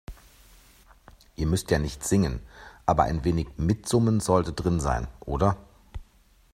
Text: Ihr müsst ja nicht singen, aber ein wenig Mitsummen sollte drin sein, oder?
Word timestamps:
Ihr 1.35 1.45
müsst 1.45 1.69
ja 1.69 1.77
nicht 1.77 2.03
singen, 2.03 2.39
aber 2.87 3.03
ein 3.03 3.23
wenig 3.23 3.49
Mitsummen 3.57 4.19
sollte 4.19 4.51
drin 4.51 4.79
sein, 4.79 5.07
oder? 5.19 5.57